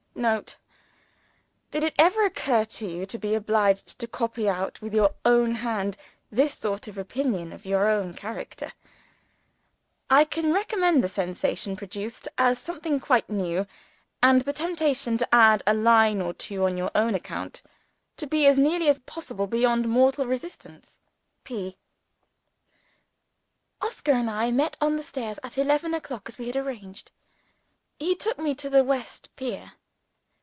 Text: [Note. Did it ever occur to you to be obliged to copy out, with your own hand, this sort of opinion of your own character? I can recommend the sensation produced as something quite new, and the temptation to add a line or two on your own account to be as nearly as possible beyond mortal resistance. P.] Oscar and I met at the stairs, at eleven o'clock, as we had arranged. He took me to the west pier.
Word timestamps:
[Note. 0.13 0.57
Did 1.71 1.83
it 1.83 1.95
ever 1.97 2.23
occur 2.25 2.63
to 2.65 2.87
you 2.87 3.07
to 3.07 3.17
be 3.17 3.33
obliged 3.33 3.97
to 3.97 4.05
copy 4.05 4.47
out, 4.47 4.79
with 4.79 4.93
your 4.93 5.15
own 5.25 5.55
hand, 5.55 5.97
this 6.29 6.53
sort 6.55 6.87
of 6.87 6.95
opinion 6.97 7.51
of 7.51 7.65
your 7.65 7.87
own 7.87 8.13
character? 8.13 8.73
I 10.11 10.25
can 10.25 10.53
recommend 10.53 11.01
the 11.03 11.07
sensation 11.07 11.75
produced 11.75 12.27
as 12.37 12.59
something 12.59 12.99
quite 12.99 13.31
new, 13.31 13.65
and 14.21 14.41
the 14.41 14.53
temptation 14.53 15.17
to 15.17 15.33
add 15.33 15.63
a 15.65 15.73
line 15.73 16.21
or 16.21 16.33
two 16.35 16.65
on 16.65 16.77
your 16.77 16.91
own 16.93 17.15
account 17.15 17.63
to 18.17 18.27
be 18.27 18.45
as 18.45 18.59
nearly 18.59 18.89
as 18.89 18.99
possible 18.99 19.47
beyond 19.47 19.89
mortal 19.89 20.27
resistance. 20.27 20.99
P.] 21.45 21.77
Oscar 23.81 24.11
and 24.11 24.29
I 24.29 24.51
met 24.51 24.77
at 24.79 24.89
the 24.91 25.03
stairs, 25.03 25.39
at 25.41 25.57
eleven 25.57 25.95
o'clock, 25.95 26.27
as 26.29 26.37
we 26.37 26.45
had 26.47 26.57
arranged. 26.57 27.11
He 27.97 28.13
took 28.13 28.37
me 28.37 28.53
to 28.55 28.69
the 28.69 28.83
west 28.83 29.29
pier. 29.35 29.71